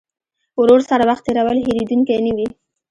ورور 0.61 0.81
سره 0.89 1.03
وخت 1.09 1.23
تېرول 1.27 1.57
هېرېدونکی 1.67 2.17
نه 2.25 2.31
وي. 2.37 2.47